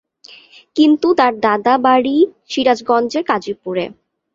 কিন্তু 0.75 1.07
তার 1.19 1.33
দাদা 1.45 1.73
বাড়ী 1.85 2.15
সিরাজগঞ্জের 2.49 3.23
কাজিপুরে। 3.29 3.85